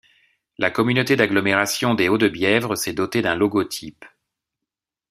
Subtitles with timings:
[0.57, 4.03] La communauté d'agglomération des Hauts-de-Bièvre s'est dotée d'un logotype.